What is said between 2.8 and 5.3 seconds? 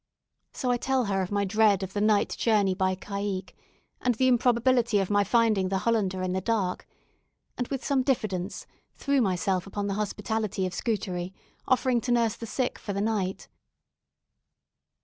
caicque, and the improbability of my